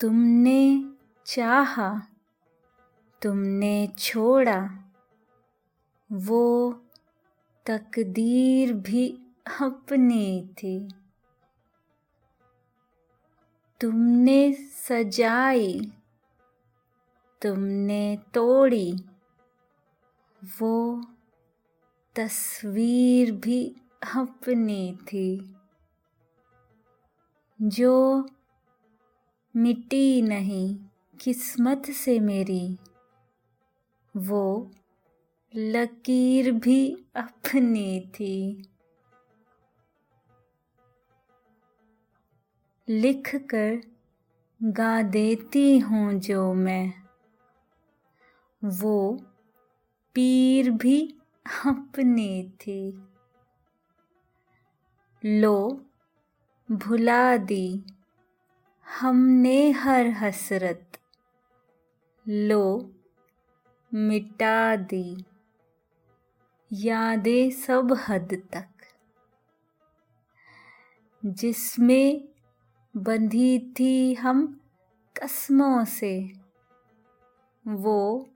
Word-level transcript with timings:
तुमने 0.00 0.92
चाहा, 1.26 2.02
तुमने 3.22 3.88
छोड़ा। 3.98 4.92
वो 6.12 6.72
तकदीर 7.66 8.72
भी 8.72 9.22
अपनी 9.60 10.50
थी। 10.58 10.88
तुमने 13.80 14.52
सजाई, 14.52 15.92
तुमने 17.42 18.18
तोड़ी। 18.34 18.96
वो 20.60 21.06
तस्वीर 22.14 23.32
भी 23.32 23.76
अपनी 24.16 24.98
थी। 25.02 25.56
जो 27.62 28.28
मिटी 29.56 30.22
नहीं, 30.22 30.78
किस्मत 31.20 31.90
से 31.90 32.20
मेरी। 32.20 32.78
वो 34.16 34.70
लकीर 35.56 36.52
भी 36.52 37.04
अपनी 37.16 38.00
थी। 38.00 38.68
लिख 42.88 43.34
कर 43.34 43.82
गा 44.62 45.02
देती 45.02 45.78
हूँ 45.78 46.14
जो 46.14 46.54
मैं। 46.54 46.92
वो 48.64 49.20
पीर 50.14 50.70
भी 50.70 51.14
अपनी 51.66 52.48
थी। 52.48 53.02
लो, 55.24 55.84
भुला 56.70 57.36
दी। 57.36 57.84
हमने 58.88 59.70
हर 59.70 60.06
हसरत 60.06 60.98
लो 62.28 62.92
मिटा 63.94 64.76
दी। 64.76 65.24
यादें 66.72 67.50
सब 67.50 68.04
हद 68.08 68.42
तक। 68.52 68.68
जिसमें 71.26 72.28
बंधी 72.96 73.72
थी 73.80 74.14
हम 74.14 74.60
कस्मों 75.22 75.84
से, 75.84 76.32
वो 77.68 78.28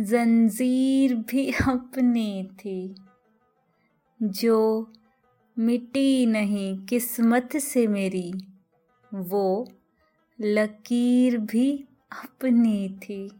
जंजीर 0.00 1.14
भी 1.14 1.52
अपनी 1.52 2.50
थी, 2.52 2.94
जो 4.22 4.88
मिटी 5.58 6.26
नहीं 6.26 6.86
किस्मत 6.86 7.56
से 7.56 7.86
मेरी। 7.86 8.32
वो 9.14 9.72
लकीर 10.40 11.38
भी 11.38 11.84
अपनी 12.12 12.88
थी। 12.88 13.30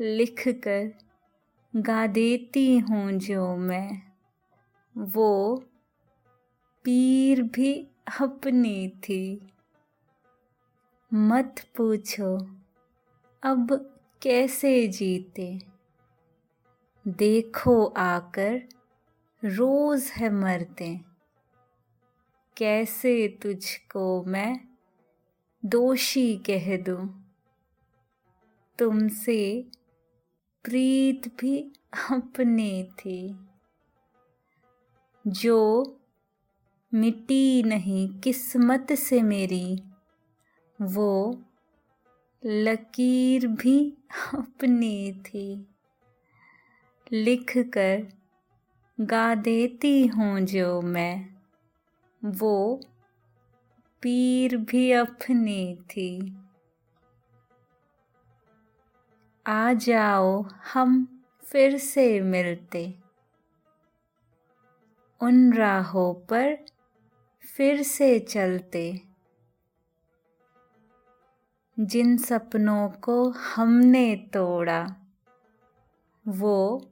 लिख 0.00 0.44
कर 0.48 0.94
गा 1.76 2.06
देती 2.06 2.78
हूँ 2.78 3.12
जो 3.12 3.56
मैं। 3.56 4.02
वो 4.98 5.64
पीर 6.84 7.42
भी 7.42 7.88
अपनी 8.20 8.88
थी। 8.88 9.52
मत 11.14 11.54
पूछो, 11.76 12.36
अब 13.42 13.94
कैसे 14.22 14.88
जीते? 14.88 15.58
देखो 17.08 17.84
आकर 17.86 18.62
रोज 19.44 20.04
है 20.04 20.30
मरते। 20.30 21.09
कैसे 22.60 23.28
तुझको 23.42 24.24
मैं 24.24 24.60
दोषी 25.64 26.36
कह 26.36 26.76
दूँ? 26.76 27.32
तुमसे 28.78 29.66
प्रीत 30.64 31.28
भी 31.40 31.72
अपनी 32.10 32.84
थी, 32.84 33.38
जो 35.26 35.58
मिटी 36.94 37.62
नहीं 37.62 38.08
किस्मत 38.20 38.92
से 38.92 39.22
मेरी, 39.22 39.82
वो 40.82 41.42
लकीर 42.44 43.46
भी 43.46 43.96
अपनी 44.34 45.12
थी। 45.12 45.66
लिख 47.12 47.52
कर 47.58 48.08
गा 49.00 49.34
देती 49.34 50.06
हूँ 50.06 50.40
जो 50.40 50.80
मैं 50.82 51.39
वो 52.24 52.80
पीर 54.02 54.56
भी 54.56 54.92
अपनी 54.92 55.76
थी। 55.76 56.36
आ 59.46 59.72
जाओ, 59.72 60.42
हम 60.42 61.22
फिर 61.44 61.78
से 61.78 62.20
मिलते। 62.20 62.94
उन 65.20 65.52
राहों 65.52 66.14
पर 66.14 66.58
फिर 67.56 67.82
से 67.82 68.18
चलते। 68.18 69.00
जिन 71.80 72.18
सपनों 72.18 72.88
को 72.88 73.30
हमने 73.30 74.16
तोड़ा, 74.16 74.86
वो 76.28 76.90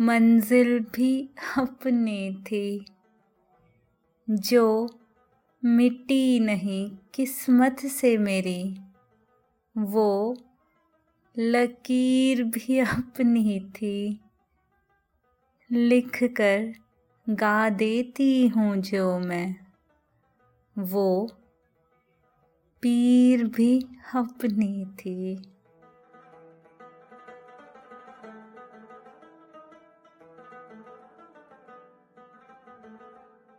मंजिल 0.00 0.80
भी 0.80 1.30
अपनी 1.58 2.34
थी। 2.34 2.86
जो 4.32 4.88
मिट्टी 5.64 6.40
नहीं, 6.40 6.96
किस्मत 7.14 7.80
से 7.80 8.18
मेरी, 8.18 8.78
वो 9.78 10.36
लकीर 11.38 12.44
भी 12.44 12.78
अपनी 12.78 13.60
थी। 13.60 14.20
लिख 15.72 16.18
कर 16.22 16.74
गा 17.30 17.70
देती 17.70 18.48
हूँ 18.48 18.76
जो 18.76 19.18
मैं, 19.18 19.56
वो 20.78 21.28
पीर 22.82 23.44
भी 23.44 23.86
अपनी 24.14 24.84
थी। 24.84 25.51